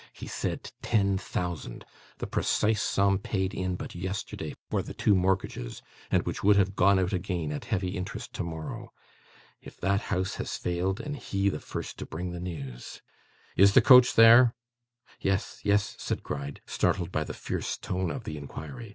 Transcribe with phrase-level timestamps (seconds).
[0.13, 1.85] He said ten thousand!
[2.17, 6.75] The precise sum paid in but yesterday for the two mortgages, and which would have
[6.75, 8.91] gone out again, at heavy interest, tomorrow.
[9.61, 13.03] If that house has failed, and he the first to bring the news!
[13.55, 14.55] Is the coach there?'
[15.19, 18.89] 'Yes, yes,' said Gride, startled by the fierce tone of the inquiry.